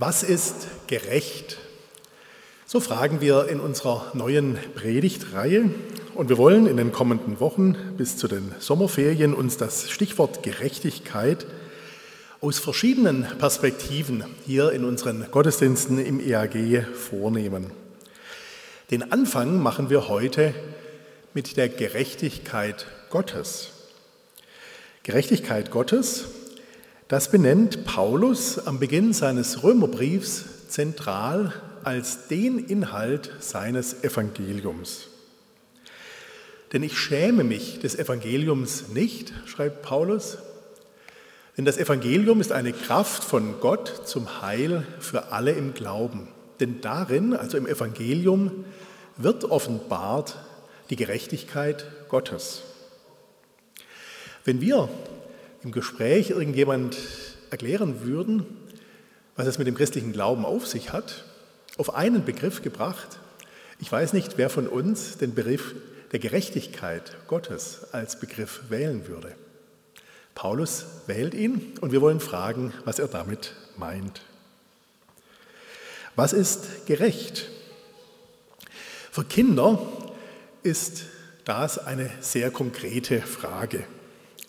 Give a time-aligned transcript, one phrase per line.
[0.00, 1.58] Was ist gerecht?
[2.66, 5.70] So fragen wir in unserer neuen Predigtreihe
[6.14, 11.46] und wir wollen in den kommenden Wochen bis zu den Sommerferien uns das Stichwort Gerechtigkeit
[12.40, 17.72] aus verschiedenen Perspektiven hier in unseren Gottesdiensten im EAG vornehmen.
[18.92, 20.54] Den Anfang machen wir heute
[21.34, 23.70] mit der Gerechtigkeit Gottes.
[25.02, 26.26] Gerechtigkeit Gottes
[27.08, 35.08] das benennt Paulus am Beginn seines Römerbriefs zentral als den Inhalt seines Evangeliums.
[36.72, 40.36] Denn ich schäme mich des Evangeliums nicht, schreibt Paulus,
[41.56, 46.28] denn das Evangelium ist eine Kraft von Gott zum Heil für alle im Glauben.
[46.60, 48.64] Denn darin, also im Evangelium,
[49.16, 50.36] wird offenbart
[50.90, 52.62] die Gerechtigkeit Gottes.
[54.44, 54.88] Wenn wir
[55.62, 56.96] im Gespräch irgendjemand
[57.50, 58.46] erklären würden,
[59.36, 61.24] was es mit dem christlichen Glauben auf sich hat,
[61.76, 63.20] auf einen Begriff gebracht,
[63.80, 65.74] ich weiß nicht, wer von uns den Begriff
[66.10, 69.34] der Gerechtigkeit Gottes als Begriff wählen würde.
[70.34, 74.22] Paulus wählt ihn und wir wollen fragen, was er damit meint.
[76.16, 77.48] Was ist gerecht?
[79.12, 79.78] Für Kinder
[80.62, 81.04] ist
[81.44, 83.84] das eine sehr konkrete Frage.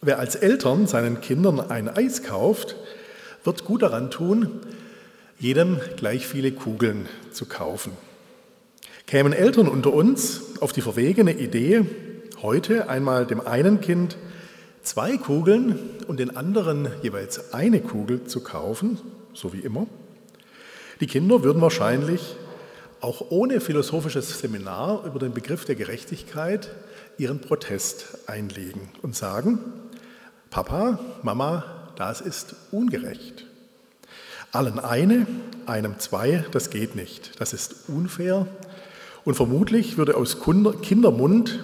[0.01, 2.77] Wer als Eltern seinen Kindern ein Eis kauft,
[3.43, 4.61] wird gut daran tun,
[5.39, 7.91] jedem gleich viele Kugeln zu kaufen.
[9.07, 11.85] Kämen Eltern unter uns auf die verwegene Idee,
[12.41, 14.17] heute einmal dem einen Kind
[14.83, 18.99] zwei Kugeln und den anderen jeweils eine Kugel zu kaufen,
[19.33, 19.85] so wie immer,
[21.01, 22.37] die Kinder würden wahrscheinlich
[23.01, 26.69] auch ohne philosophisches Seminar über den Begriff der Gerechtigkeit
[27.17, 29.59] ihren Protest einlegen und sagen,
[30.49, 31.63] Papa, Mama,
[31.95, 33.45] das ist ungerecht.
[34.51, 35.27] Allen eine,
[35.67, 37.39] einem zwei, das geht nicht.
[37.39, 38.47] Das ist unfair.
[39.25, 41.63] Und vermutlich würde aus Kindermund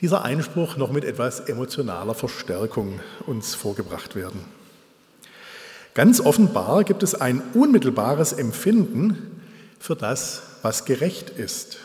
[0.00, 4.40] dieser Einspruch noch mit etwas emotionaler Verstärkung uns vorgebracht werden.
[5.92, 9.42] Ganz offenbar gibt es ein unmittelbares Empfinden
[9.78, 11.78] für das, was gerecht ist.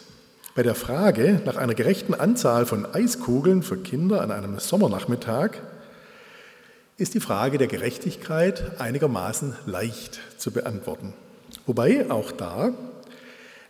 [0.56, 5.58] Bei der Frage nach einer gerechten Anzahl von Eiskugeln für Kinder an einem Sommernachmittag
[6.98, 11.14] ist die Frage der Gerechtigkeit einigermaßen leicht zu beantworten.
[11.66, 12.74] Wobei auch da,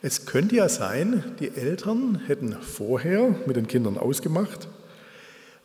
[0.01, 4.67] es könnte ja sein, die Eltern hätten vorher mit den Kindern ausgemacht,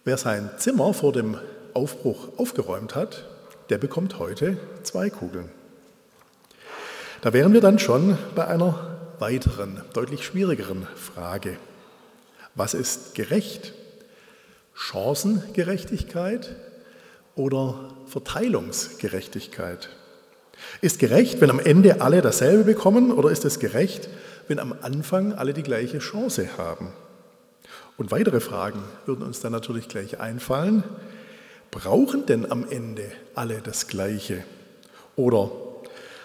[0.05, 1.37] wer sein Zimmer vor dem
[1.75, 3.29] Aufbruch aufgeräumt hat,
[3.71, 5.51] der bekommt heute zwei Kugeln.
[7.23, 11.57] Da wären wir dann schon bei einer weiteren, deutlich schwierigeren Frage.
[12.55, 13.75] Was ist gerecht?
[14.75, 16.55] Chancengerechtigkeit
[17.39, 19.89] oder Verteilungsgerechtigkeit?
[20.81, 24.09] Ist gerecht, wenn am Ende alle dasselbe bekommen oder ist es gerecht,
[24.49, 26.89] wenn am Anfang alle die gleiche Chance haben?
[27.97, 30.83] Und weitere Fragen würden uns dann natürlich gleich einfallen.
[31.71, 33.05] Brauchen denn am Ende
[33.35, 34.45] alle das Gleiche?
[35.17, 35.51] Oder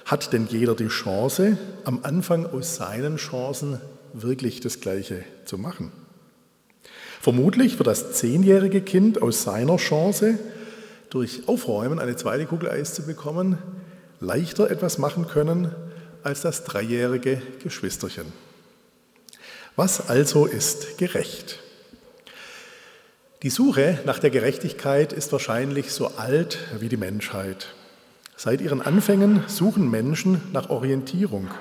[0.06, 3.80] hat denn jeder die Chance, am Anfang aus seinen Chancen
[4.14, 5.92] wirklich das Gleiche zu machen?
[7.22, 10.40] Vermutlich wird das zehnjährige Kind aus seiner Chance
[11.14, 13.60] durch Aufräumen eine zweite Kugel Eis zu bekommen,
[14.20, 15.72] leichter etwas machen können
[16.24, 18.26] als das dreijährige Geschwisterchen.
[19.76, 21.60] Was also ist gerecht?
[23.44, 27.68] Die Suche nach der Gerechtigkeit ist wahrscheinlich so alt wie die Menschheit.
[28.36, 31.52] Seit ihren Anfängen suchen Menschen nach Orientierung.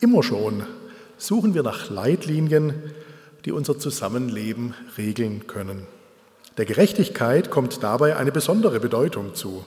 [0.00, 0.66] Immer schon
[1.16, 2.74] suchen wir nach Leitlinien,
[3.46, 5.86] die unser Zusammenleben regeln können.
[6.58, 9.64] Der Gerechtigkeit kommt dabei eine besondere Bedeutung zu.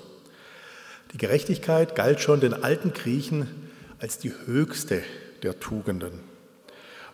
[1.14, 3.48] Die Gerechtigkeit galt schon den alten Griechen
[4.00, 5.02] als die höchste
[5.42, 6.20] der Tugenden.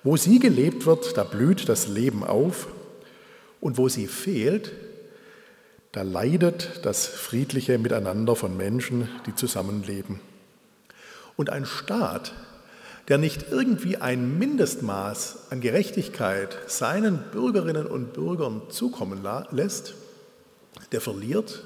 [0.03, 2.67] Wo sie gelebt wird, da blüht das Leben auf
[3.61, 4.71] und wo sie fehlt,
[5.91, 10.19] da leidet das friedliche Miteinander von Menschen, die zusammenleben.
[11.35, 12.33] Und ein Staat,
[13.07, 19.94] der nicht irgendwie ein Mindestmaß an Gerechtigkeit seinen Bürgerinnen und Bürgern zukommen lässt,
[20.92, 21.63] der verliert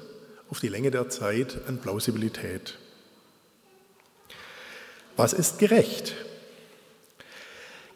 [0.50, 2.78] auf die Länge der Zeit an Plausibilität.
[5.16, 6.14] Was ist gerecht?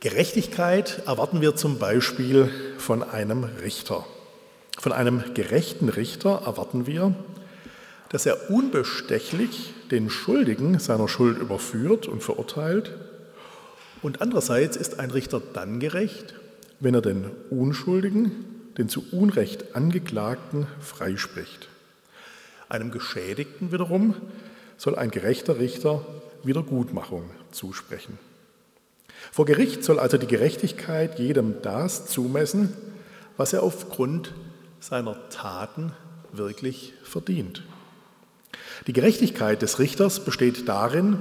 [0.00, 4.04] Gerechtigkeit erwarten wir zum Beispiel von einem Richter.
[4.78, 7.14] Von einem gerechten Richter erwarten wir,
[8.10, 12.93] dass er unbestechlich den Schuldigen seiner Schuld überführt und verurteilt
[14.06, 16.37] und andererseits ist ein Richter dann gerecht,
[16.79, 18.31] wenn er den Unschuldigen,
[18.79, 21.69] den zu Unrecht Angeklagten freispricht.
[22.69, 24.14] Einem Geschädigten wiederum
[24.76, 26.06] soll ein gerechter Richter
[26.44, 28.17] Wiedergutmachung zusprechen.
[29.32, 32.73] Vor Gericht soll also die Gerechtigkeit jedem das zumessen,
[33.37, 34.35] was er aufgrund
[34.79, 35.91] seiner Taten
[36.31, 37.64] wirklich verdient.
[38.87, 41.19] Die Gerechtigkeit des Richters besteht darin,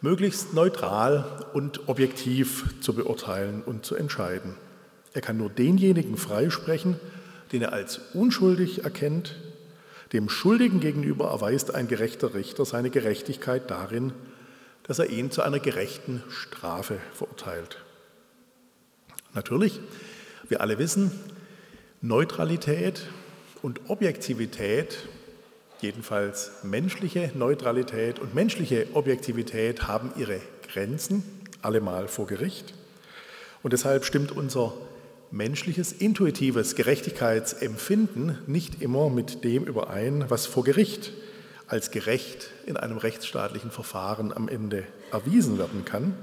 [0.00, 4.54] möglichst neutral und objektiv zu beurteilen und zu entscheiden.
[5.12, 7.00] Er kann nur denjenigen freisprechen,
[7.52, 9.36] den er als unschuldig erkennt.
[10.12, 14.12] Dem Schuldigen gegenüber erweist ein gerechter Richter seine Gerechtigkeit darin,
[14.84, 17.82] dass er ihn zu einer gerechten Strafe verurteilt.
[19.34, 19.80] Natürlich,
[20.48, 21.12] wir alle wissen,
[22.00, 23.02] Neutralität
[23.60, 25.08] und Objektivität,
[25.80, 30.40] jedenfalls menschliche Neutralität und menschliche Objektivität haben ihre
[30.72, 31.22] Grenzen,
[31.62, 32.74] allemal vor Gericht.
[33.62, 34.72] Und deshalb stimmt unser
[35.30, 41.12] menschliches, intuitives Gerechtigkeitsempfinden nicht immer mit dem überein, was vor Gericht
[41.66, 46.14] als gerecht in einem rechtsstaatlichen Verfahren am Ende erwiesen werden kann.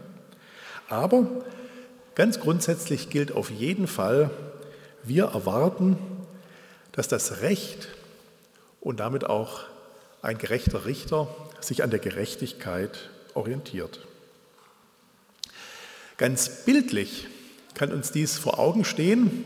[0.89, 1.27] Aber
[2.15, 4.31] ganz grundsätzlich gilt auf jeden Fall,
[5.03, 5.97] wir erwarten,
[6.91, 7.89] dass das Recht
[8.85, 9.61] und damit auch
[10.21, 11.27] ein gerechter Richter
[11.59, 13.99] sich an der Gerechtigkeit orientiert.
[16.17, 17.27] Ganz bildlich
[17.73, 19.43] kann uns dies vor Augen stehen,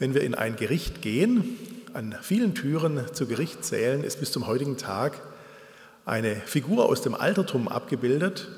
[0.00, 1.56] wenn wir in ein Gericht gehen.
[1.94, 5.22] An vielen Türen zu Gerichtssälen ist bis zum heutigen Tag
[6.04, 8.48] eine Figur aus dem Altertum abgebildet,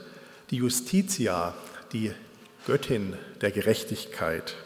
[0.50, 1.54] die Justitia,
[1.92, 2.12] die
[2.66, 3.12] Göttin
[3.42, 4.56] der Gerechtigkeit.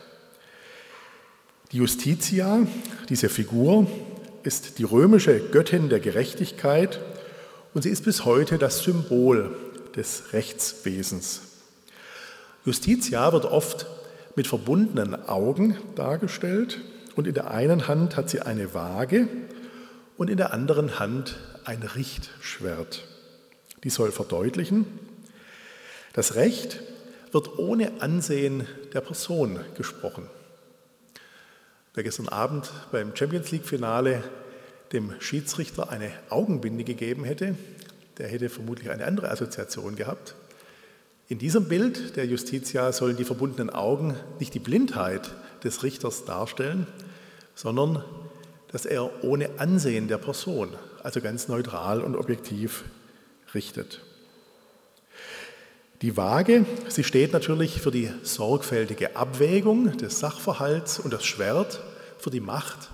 [1.72, 2.64] Die Justitia,
[3.08, 3.88] diese Figur,
[4.42, 7.00] ist die römische Göttin der Gerechtigkeit
[7.74, 9.54] und sie ist bis heute das Symbol
[9.96, 11.42] des Rechtswesens.
[12.64, 13.86] Justitia wird oft
[14.36, 16.80] mit verbundenen Augen dargestellt
[17.16, 19.28] und in der einen Hand hat sie eine Waage
[20.16, 23.04] und in der anderen Hand ein Richtschwert.
[23.84, 24.86] Die soll verdeutlichen,
[26.12, 26.80] das Recht
[27.32, 30.28] wird ohne Ansehen der Person gesprochen.
[31.94, 34.24] Wer gestern Abend beim Champions League-Finale
[34.94, 37.54] dem Schiedsrichter eine Augenbinde gegeben hätte,
[38.16, 40.34] der hätte vermutlich eine andere Assoziation gehabt.
[41.28, 45.32] In diesem Bild der Justitia sollen die verbundenen Augen nicht die Blindheit
[45.64, 46.86] des Richters darstellen,
[47.54, 48.02] sondern
[48.68, 50.70] dass er ohne Ansehen der Person,
[51.02, 52.84] also ganz neutral und objektiv,
[53.54, 54.00] richtet.
[56.02, 61.80] Die Waage, sie steht natürlich für die sorgfältige Abwägung des Sachverhalts und das Schwert
[62.18, 62.90] für die Macht,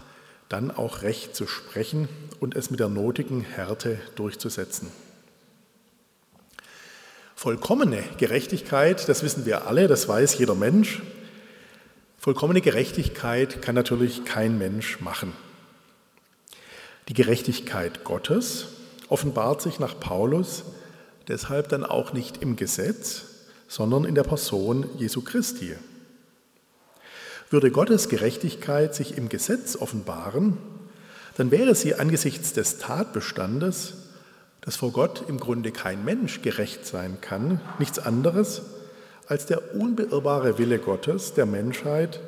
[0.50, 4.90] dann auch Recht zu sprechen und es mit der notigen Härte durchzusetzen.
[7.34, 11.00] Vollkommene Gerechtigkeit, das wissen wir alle, das weiß jeder Mensch.
[12.19, 15.32] Vollkommene Gerechtigkeit kann natürlich kein Mensch machen.
[17.08, 18.66] Die Gerechtigkeit Gottes
[19.08, 20.64] offenbart sich nach Paulus
[21.28, 23.22] deshalb dann auch nicht im Gesetz,
[23.69, 25.75] sondern in der Person Jesu Christi.
[27.50, 30.58] Würde Gottes Gerechtigkeit sich im Gesetz offenbaren,
[31.36, 33.94] dann wäre sie angesichts des Tatbestandes
[34.69, 38.60] dass vor Gott im Grunde kein Mensch gerecht sein kann, nichts anderes
[39.26, 42.20] als der unbeirrbare Wille Gottes der Menschheit,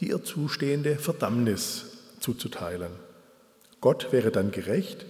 [0.00, 1.84] die ihr zustehende Verdammnis
[2.18, 2.90] zuzuteilen.
[3.80, 5.06] Gott wäre dann gerecht,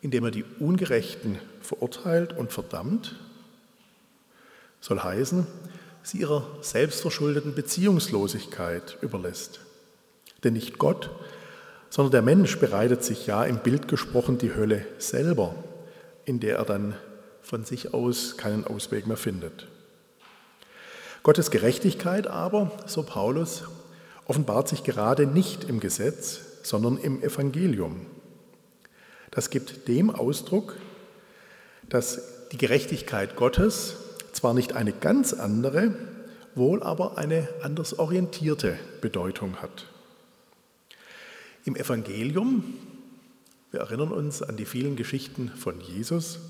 [0.00, 3.16] indem er die Ungerechten verurteilt und verdammt,
[4.80, 5.46] soll heißen,
[6.02, 9.60] sie ihrer selbstverschuldeten Beziehungslosigkeit überlässt.
[10.42, 11.10] Denn nicht Gott,
[11.90, 15.54] sondern der Mensch bereitet sich ja im Bild gesprochen die Hölle selber
[16.30, 16.94] in der er dann
[17.42, 19.66] von sich aus keinen Ausweg mehr findet.
[21.24, 23.64] Gottes Gerechtigkeit aber, so Paulus,
[24.26, 28.06] offenbart sich gerade nicht im Gesetz, sondern im Evangelium.
[29.30, 30.76] Das gibt dem Ausdruck,
[31.88, 33.96] dass die Gerechtigkeit Gottes
[34.32, 35.94] zwar nicht eine ganz andere,
[36.54, 39.86] wohl aber eine anders orientierte Bedeutung hat.
[41.64, 42.64] Im Evangelium
[43.70, 46.40] wir erinnern uns an die vielen Geschichten von Jesus,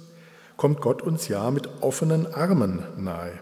[0.57, 3.33] kommt Gott uns ja mit offenen Armen nahe.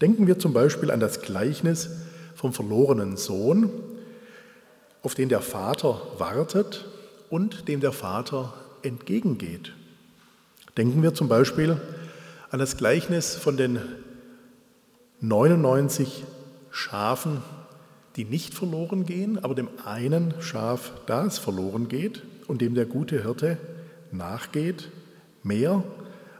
[0.00, 1.90] Denken wir zum Beispiel an das Gleichnis
[2.34, 3.70] vom verlorenen Sohn,
[5.02, 6.86] auf den der Vater wartet
[7.28, 9.72] und dem der Vater entgegengeht.
[10.76, 11.80] Denken wir zum Beispiel
[12.50, 13.80] an das Gleichnis von den
[15.20, 16.24] 99
[16.70, 17.42] Schafen,
[18.16, 23.22] die nicht verloren gehen, aber dem einen Schaf, das verloren geht und dem der gute
[23.22, 23.58] Hirte
[24.12, 24.88] nachgeht,
[25.42, 25.84] mehr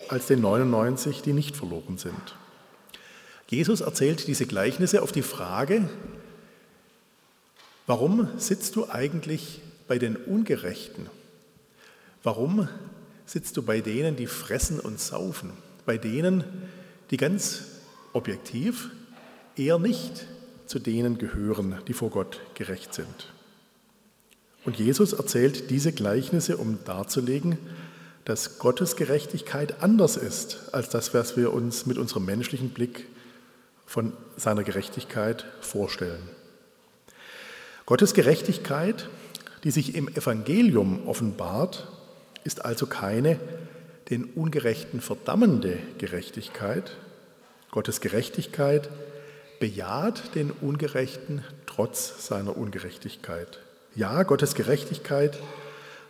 [0.09, 2.37] als den 99, die nicht verloren sind.
[3.49, 5.89] Jesus erzählt diese Gleichnisse auf die Frage,
[7.87, 11.07] warum sitzt du eigentlich bei den Ungerechten?
[12.23, 12.69] Warum
[13.27, 15.53] sitzt du bei denen, die fressen und saufen?
[15.91, 16.45] bei denen,
[17.11, 17.63] die ganz
[18.13, 18.91] objektiv
[19.57, 20.25] eher nicht
[20.67, 23.33] zu denen gehören, die vor Gott gerecht sind.
[24.65, 27.59] Und Jesus erzählt diese Gleichnisse, um darzulegen,
[28.25, 33.09] dass Gottes Gerechtigkeit anders ist als das, was wir uns mit unserem menschlichen Blick
[33.87, 36.23] von seiner Gerechtigkeit vorstellen.
[37.85, 39.09] Gottes Gerechtigkeit,
[39.65, 41.89] die sich im Evangelium offenbart,
[42.45, 43.39] ist also keine
[44.11, 46.97] den Ungerechten verdammende Gerechtigkeit.
[47.71, 48.89] Gottes Gerechtigkeit
[49.61, 53.61] bejaht den Ungerechten trotz seiner Ungerechtigkeit.
[53.95, 55.39] Ja, Gottes Gerechtigkeit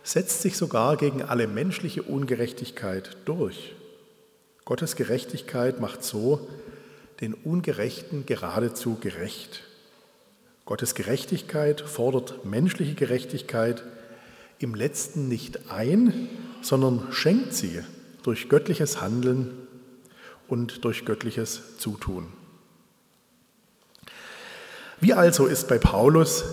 [0.03, 3.75] setzt sich sogar gegen alle menschliche Ungerechtigkeit durch.
[4.65, 6.47] Gottes Gerechtigkeit macht so
[7.19, 9.63] den Ungerechten geradezu gerecht.
[10.65, 13.83] Gottes Gerechtigkeit fordert menschliche Gerechtigkeit
[14.63, 16.29] im letzten nicht ein,
[16.61, 17.81] sondern schenkt sie
[18.23, 19.51] durch göttliches Handeln
[20.47, 22.27] und durch göttliches Zutun.
[24.99, 26.43] Wie also ist bei Paulus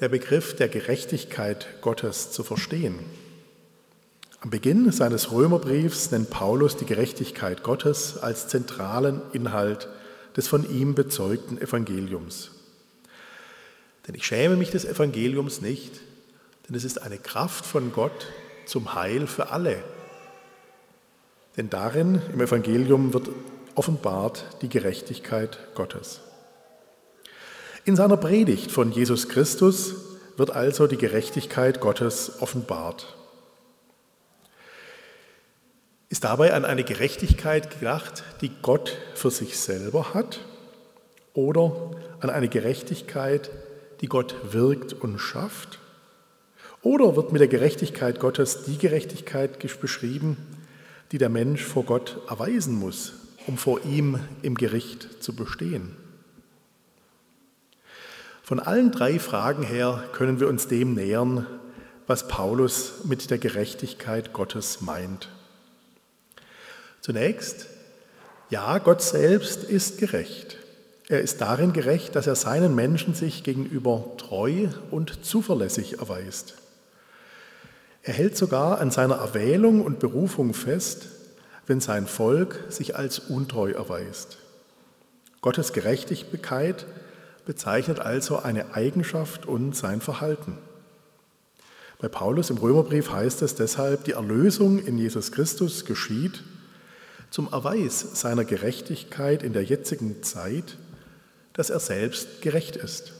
[0.00, 2.98] der Begriff der Gerechtigkeit Gottes zu verstehen?
[4.40, 9.88] Am Beginn seines Römerbriefs nennt Paulus die Gerechtigkeit Gottes als zentralen Inhalt
[10.36, 12.52] des von ihm bezeugten Evangeliums.
[14.06, 16.00] Denn ich schäme mich des Evangeliums nicht,
[16.68, 18.26] denn es ist eine Kraft von Gott
[18.66, 19.82] zum Heil für alle.
[21.56, 23.30] Denn darin, im Evangelium, wird
[23.74, 26.20] offenbart die Gerechtigkeit Gottes.
[27.84, 29.94] In seiner Predigt von Jesus Christus
[30.36, 33.16] wird also die Gerechtigkeit Gottes offenbart.
[36.08, 40.40] Ist dabei an eine Gerechtigkeit gedacht, die Gott für sich selber hat,
[41.34, 43.50] oder an eine Gerechtigkeit,
[44.00, 45.78] die Gott wirkt und schafft?
[46.86, 50.36] Oder wird mit der Gerechtigkeit Gottes die Gerechtigkeit beschrieben,
[51.10, 53.14] die der Mensch vor Gott erweisen muss,
[53.48, 55.96] um vor ihm im Gericht zu bestehen?
[58.44, 61.48] Von allen drei Fragen her können wir uns dem nähern,
[62.06, 65.28] was Paulus mit der Gerechtigkeit Gottes meint.
[67.00, 67.66] Zunächst,
[68.48, 70.58] ja, Gott selbst ist gerecht.
[71.08, 76.54] Er ist darin gerecht, dass er seinen Menschen sich gegenüber treu und zuverlässig erweist.
[78.06, 81.08] Er hält sogar an seiner Erwählung und Berufung fest,
[81.66, 84.38] wenn sein Volk sich als untreu erweist.
[85.40, 86.86] Gottes Gerechtigkeit
[87.46, 90.56] bezeichnet also eine Eigenschaft und sein Verhalten.
[91.98, 96.44] Bei Paulus im Römerbrief heißt es deshalb, die Erlösung in Jesus Christus geschieht
[97.30, 100.76] zum Erweis seiner Gerechtigkeit in der jetzigen Zeit,
[101.54, 103.14] dass er selbst gerecht ist.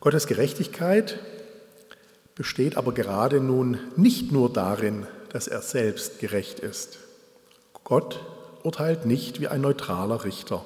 [0.00, 1.18] Gottes Gerechtigkeit
[2.42, 6.98] besteht aber gerade nun nicht nur darin, dass er selbst gerecht ist.
[7.84, 8.18] Gott
[8.64, 10.64] urteilt nicht wie ein neutraler Richter.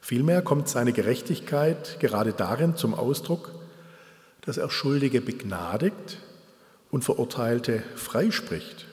[0.00, 3.50] Vielmehr kommt seine Gerechtigkeit gerade darin zum Ausdruck,
[4.42, 6.18] dass er Schuldige begnadigt
[6.92, 8.86] und Verurteilte freispricht.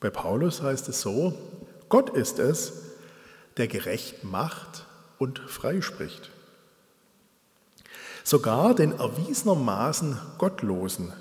[0.00, 1.32] Bei Paulus heißt es so,
[1.90, 2.72] Gott ist es,
[3.56, 4.84] der gerecht macht
[5.20, 6.32] und freispricht.
[8.24, 11.12] Sogar den erwiesenermaßen Gottlosen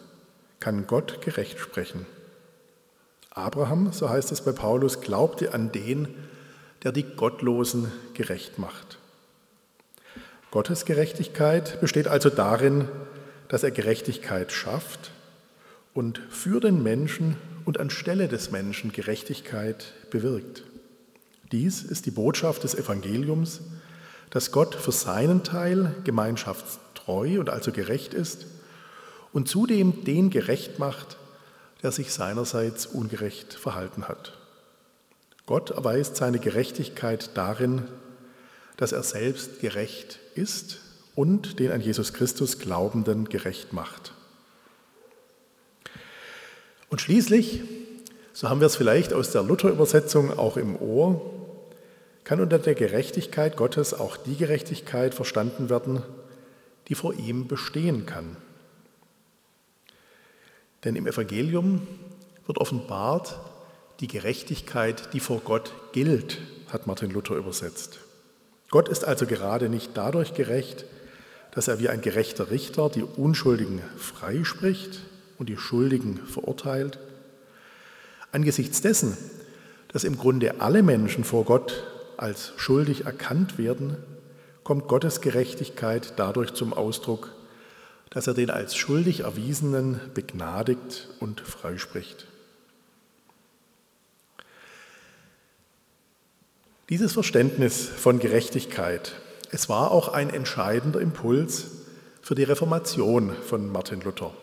[0.60, 2.06] kann Gott gerecht sprechen.
[3.32, 6.08] Abraham, so heißt es bei Paulus, glaubte an den,
[6.84, 9.00] der die Gottlosen gerecht macht.
[10.52, 12.90] Gottes Gerechtigkeit besteht also darin,
[13.48, 15.12] dass er Gerechtigkeit schafft
[15.94, 20.64] und für den Menschen und anstelle des Menschen Gerechtigkeit bewirkt.
[21.52, 23.62] Dies ist die Botschaft des Evangeliums,
[24.30, 25.96] dass Gott für seinen Teil
[27.02, 28.46] gemeinschaftstreu und also gerecht ist
[29.34, 31.18] und zudem den gerecht macht,
[31.84, 34.38] der sich seinerseits ungerecht verhalten hat.
[35.46, 37.84] Gott erweist seine Gerechtigkeit darin,
[38.78, 40.80] dass er selbst gerecht ist
[41.16, 44.14] und den an Jesus Christus Glaubenden gerecht macht.
[46.90, 47.62] Und schließlich,
[48.34, 51.22] so haben wir es vielleicht aus der Luther-Übersetzung auch im Ohr,
[52.24, 56.04] kann unter der Gerechtigkeit Gottes auch die Gerechtigkeit verstanden werden,
[56.92, 58.36] die vor ihm bestehen kann.
[60.84, 61.88] Denn im Evangelium
[62.46, 63.40] wird offenbart
[64.02, 68.00] die Gerechtigkeit, die vor Gott gilt, hat Martin Luther übersetzt.
[68.72, 70.84] Gott ist also gerade nicht dadurch gerecht,
[71.52, 75.00] dass er wie ein gerechter Richter die Unschuldigen freispricht
[75.38, 77.00] und die Schuldigen verurteilt.
[78.34, 79.18] Angesichts dessen,
[79.88, 81.86] dass im Grunde alle Menschen vor Gott
[82.18, 83.96] als schuldig erkannt werden,
[84.64, 87.32] kommt Gottes Gerechtigkeit dadurch zum Ausdruck,
[88.10, 92.28] dass er den als schuldig Erwiesenen begnadigt und freispricht.
[96.90, 99.14] Dieses Verständnis von Gerechtigkeit,
[99.50, 101.68] es war auch ein entscheidender Impuls
[102.22, 104.34] für die Reformation von Martin Luther.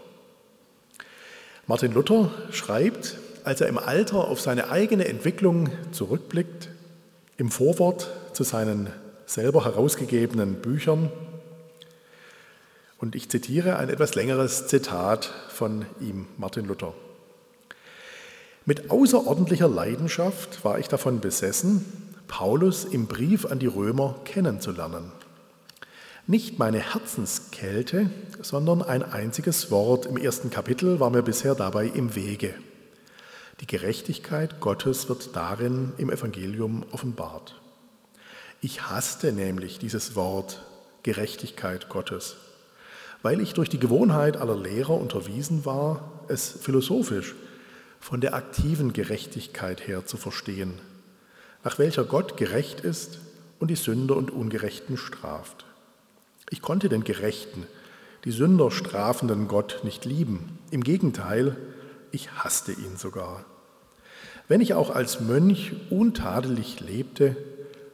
[1.66, 6.70] Martin Luther schreibt, als er im Alter auf seine eigene Entwicklung zurückblickt,
[7.36, 8.90] im Vorwort zu seinen
[9.28, 11.12] selber herausgegebenen Büchern,
[13.00, 16.94] und ich zitiere ein etwas längeres Zitat von ihm, Martin Luther.
[18.64, 21.84] Mit außerordentlicher Leidenschaft war ich davon besessen,
[22.26, 25.12] Paulus im Brief an die Römer kennenzulernen.
[26.26, 28.10] Nicht meine Herzenskälte,
[28.42, 32.52] sondern ein einziges Wort im ersten Kapitel war mir bisher dabei im Wege.
[33.60, 37.54] Die Gerechtigkeit Gottes wird darin im Evangelium offenbart.
[38.60, 40.64] Ich hasste nämlich dieses Wort
[41.04, 42.36] Gerechtigkeit Gottes,
[43.22, 47.36] weil ich durch die Gewohnheit aller Lehrer unterwiesen war, es philosophisch
[48.00, 50.80] von der aktiven Gerechtigkeit her zu verstehen,
[51.62, 53.20] nach welcher Gott gerecht ist
[53.60, 55.64] und die Sünder und Ungerechten straft.
[56.50, 57.64] Ich konnte den Gerechten,
[58.24, 60.58] die Sünder strafenden Gott nicht lieben.
[60.72, 61.56] Im Gegenteil,
[62.10, 63.44] ich hasste ihn sogar.
[64.48, 67.36] Wenn ich auch als Mönch untadelig lebte,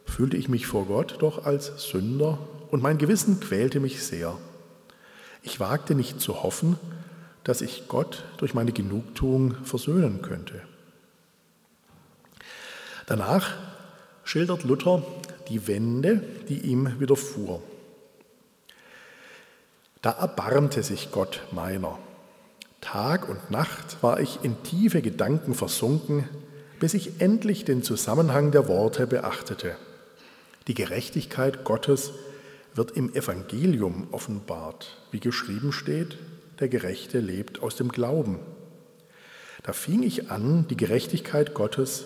[0.05, 2.37] fühlte ich mich vor Gott doch als Sünder
[2.71, 4.37] und mein Gewissen quälte mich sehr.
[5.41, 6.77] Ich wagte nicht zu hoffen,
[7.43, 10.61] dass ich Gott durch meine Genugtuung versöhnen könnte.
[13.05, 13.53] Danach
[14.23, 15.03] schildert Luther
[15.49, 17.61] die Wende, die ihm widerfuhr.
[20.01, 21.99] Da erbarmte sich Gott meiner.
[22.81, 26.27] Tag und Nacht war ich in tiefe Gedanken versunken,
[26.79, 29.75] bis ich endlich den Zusammenhang der Worte beachtete.
[30.67, 32.11] Die Gerechtigkeit Gottes
[32.73, 36.17] wird im Evangelium offenbart, wie geschrieben steht,
[36.59, 38.39] der Gerechte lebt aus dem Glauben.
[39.63, 42.05] Da fing ich an, die Gerechtigkeit Gottes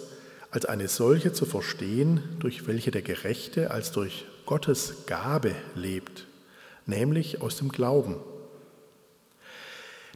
[0.52, 6.26] als eine solche zu verstehen, durch welche der Gerechte als durch Gottes Gabe lebt
[6.90, 8.18] nämlich aus dem Glauben.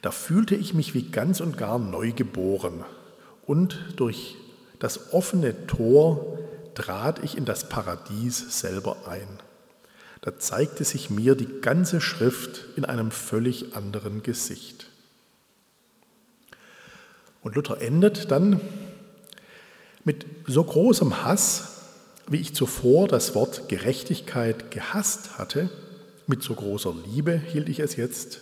[0.02, 2.84] Da fühlte ich mich wie ganz und gar neu geboren
[3.46, 4.36] und durch
[4.80, 6.40] das offene Tor
[6.76, 9.28] trat ich in das Paradies selber ein.
[10.22, 14.88] Da zeigte sich mir die ganze Schrift in einem völlig anderen Gesicht.
[17.42, 18.62] Und Luther endet dann
[20.06, 21.82] mit so großem Hass,
[22.28, 25.70] wie ich zuvor das Wort Gerechtigkeit gehasst hatte,
[26.26, 28.40] mit so großer Liebe hielt ich es jetzt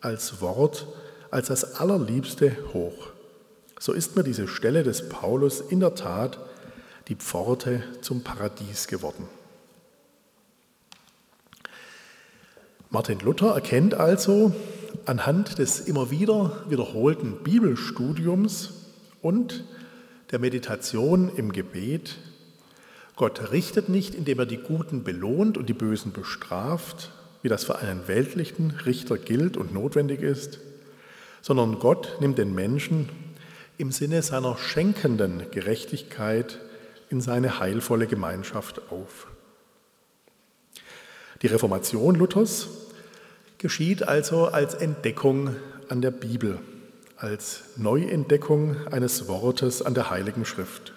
[0.00, 0.88] als Wort,
[1.30, 3.10] als das Allerliebste hoch.
[3.78, 6.38] So ist mir diese Stelle des Paulus in der Tat
[7.10, 9.26] die Pforte zum Paradies geworden.
[12.88, 14.54] Martin Luther erkennt also
[15.06, 18.74] anhand des immer wieder wiederholten Bibelstudiums
[19.22, 19.64] und
[20.30, 22.16] der Meditation im Gebet,
[23.16, 27.10] Gott richtet nicht, indem er die Guten belohnt und die Bösen bestraft,
[27.42, 30.60] wie das für einen weltlichen Richter gilt und notwendig ist,
[31.42, 33.08] sondern Gott nimmt den Menschen
[33.78, 36.60] im Sinne seiner schenkenden Gerechtigkeit
[37.10, 39.26] in seine heilvolle Gemeinschaft auf.
[41.42, 42.68] Die Reformation Luthers
[43.58, 45.56] geschieht also als Entdeckung
[45.88, 46.60] an der Bibel,
[47.16, 50.94] als Neuentdeckung eines Wortes an der Heiligen Schrift.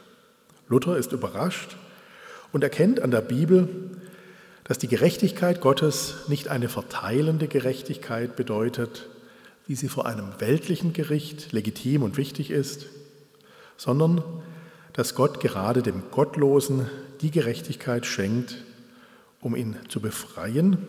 [0.69, 1.77] Luther ist überrascht
[2.51, 3.67] und erkennt an der Bibel,
[4.63, 9.09] dass die Gerechtigkeit Gottes nicht eine verteilende Gerechtigkeit bedeutet,
[9.67, 12.85] wie sie vor einem weltlichen Gericht legitim und wichtig ist,
[13.77, 14.23] sondern
[14.93, 16.89] dass Gott gerade dem Gottlosen
[17.21, 18.57] die Gerechtigkeit schenkt,
[19.41, 20.87] um ihn zu befreien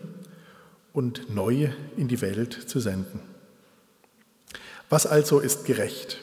[0.93, 3.19] und neu in die Welt zu senden.
[4.89, 6.19] Was also ist gerecht?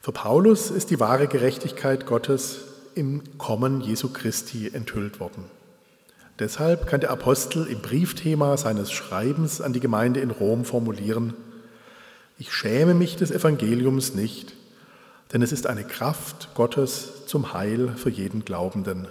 [0.00, 2.60] Für Paulus ist die wahre Gerechtigkeit Gottes
[2.94, 5.44] im Kommen Jesu Christi enthüllt worden.
[6.38, 11.34] Deshalb kann der Apostel im Briefthema seines Schreibens an die Gemeinde in Rom formulieren,
[12.36, 14.54] ich schäme mich des Evangeliums nicht,
[15.34, 19.08] denn es ist eine Kraft Gottes zum Heil für jeden Glaubenden,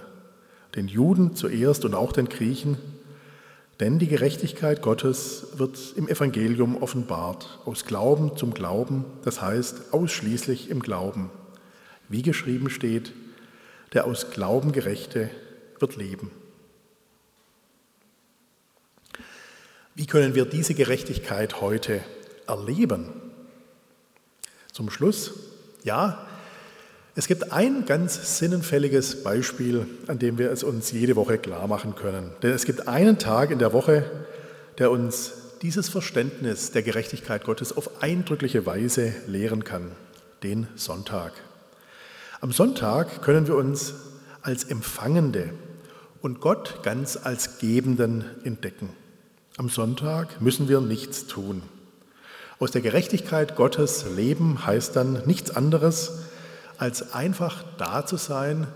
[0.74, 2.78] den Juden zuerst und auch den Griechen,
[3.78, 10.70] denn die Gerechtigkeit Gottes wird im Evangelium offenbart, aus Glauben zum Glauben, das heißt ausschließlich
[10.70, 11.30] im Glauben.
[12.08, 13.12] Wie geschrieben steht,
[13.92, 15.28] der aus Glauben Gerechte
[15.78, 16.30] wird leben.
[19.94, 22.00] Wie können wir diese Gerechtigkeit heute
[22.46, 23.10] erleben?
[24.72, 25.53] Zum Schluss,
[25.84, 26.26] ja,
[27.14, 31.94] es gibt ein ganz sinnenfälliges Beispiel, an dem wir es uns jede Woche klar machen
[31.94, 32.30] können.
[32.42, 34.04] Denn es gibt einen Tag in der Woche,
[34.78, 39.92] der uns dieses Verständnis der Gerechtigkeit Gottes auf eindrückliche Weise lehren kann,
[40.42, 41.32] den Sonntag.
[42.40, 43.94] Am Sonntag können wir uns
[44.42, 45.50] als Empfangende
[46.20, 48.90] und Gott ganz als Gebenden entdecken.
[49.56, 51.62] Am Sonntag müssen wir nichts tun.
[52.58, 56.12] Aus der Gerechtigkeit Gottes leben heißt dann nichts anderes,
[56.78, 58.66] als einfach da zu sein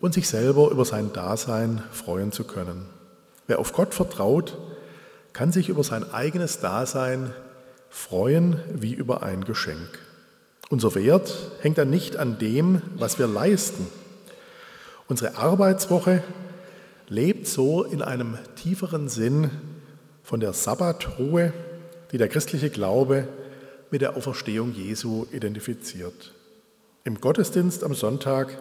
[0.00, 2.86] und sich selber über sein Dasein freuen zu können.
[3.46, 4.58] Wer auf Gott vertraut,
[5.32, 7.32] kann sich über sein eigenes Dasein
[7.90, 9.98] freuen wie über ein Geschenk.
[10.68, 13.86] Unser Wert hängt dann nicht an dem, was wir leisten.
[15.08, 16.22] Unsere Arbeitswoche
[17.08, 19.50] lebt so in einem tieferen Sinn
[20.24, 21.52] von der Sabbatruhe,
[22.12, 23.28] die der christliche Glaube
[23.90, 26.32] mit der Auferstehung Jesu identifiziert.
[27.04, 28.58] Im Gottesdienst am Sonntag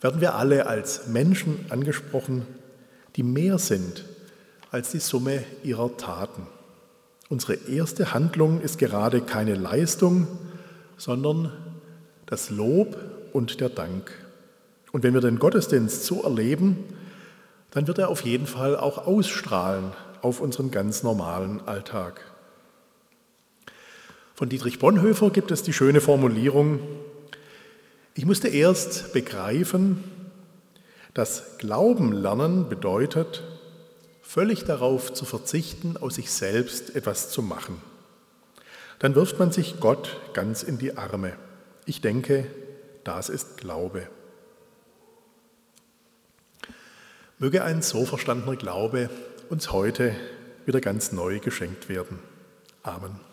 [0.00, 2.46] werden wir alle als Menschen angesprochen,
[3.16, 4.04] die mehr sind
[4.70, 6.46] als die Summe ihrer Taten.
[7.28, 10.28] Unsere erste Handlung ist gerade keine Leistung,
[10.96, 11.50] sondern
[12.26, 12.96] das Lob
[13.32, 14.12] und der Dank.
[14.92, 16.84] Und wenn wir den Gottesdienst so erleben,
[17.70, 19.92] dann wird er auf jeden Fall auch ausstrahlen
[20.22, 22.20] auf unseren ganz normalen Alltag.
[24.36, 26.80] Von Dietrich Bonhoeffer gibt es die schöne Formulierung,
[28.12, 30.04] ich musste erst begreifen,
[31.14, 33.42] dass Glauben lernen bedeutet,
[34.20, 37.80] völlig darauf zu verzichten, aus sich selbst etwas zu machen.
[38.98, 41.32] Dann wirft man sich Gott ganz in die Arme.
[41.86, 42.46] Ich denke,
[43.04, 44.06] das ist Glaube.
[47.38, 49.08] Möge ein so verstandener Glaube
[49.48, 50.14] uns heute
[50.66, 52.18] wieder ganz neu geschenkt werden.
[52.82, 53.25] Amen.